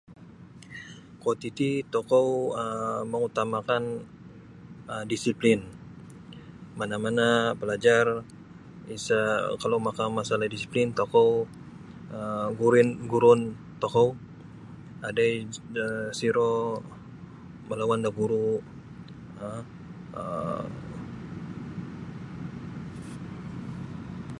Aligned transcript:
Kuo 1.21 1.31
titi 1.41 1.69
tokou 1.93 2.27
um 2.61 3.03
mangutama'kan 3.11 3.83
um 3.93 4.05
disiplin 5.13 5.59
mana'-mana' 6.79 7.55
pelajar 7.59 8.05
isa' 8.95 9.43
kalau 9.61 9.79
maka 9.87 10.03
masalah 10.19 10.47
disiplin 10.53 10.87
tokou 10.99 11.29
gurin 12.59 12.89
guruon 13.11 13.41
tokou 13.81 14.07
adai 15.07 15.33
dasiro 15.75 16.51
melawan 17.69 17.99
da 18.05 18.09
guru' 18.19 18.57
um 20.19 20.69